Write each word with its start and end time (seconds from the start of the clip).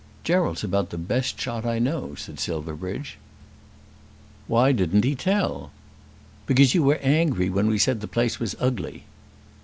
"Gerald's 0.23 0.63
about 0.63 0.89
the 0.89 0.97
best 0.97 1.39
shot 1.39 1.63
I 1.63 1.77
know," 1.77 2.15
said 2.15 2.39
Silverbridge. 2.39 3.19
"Why 4.47 4.71
didn't 4.71 5.03
he 5.03 5.13
tell?" 5.13 5.69
"Because 6.47 6.73
you 6.73 6.81
were 6.81 6.97
angry 7.03 7.51
when 7.51 7.67
we 7.67 7.77
said 7.77 8.01
the 8.01 8.07
place 8.07 8.39
was 8.39 8.55
ugly." 8.59 9.03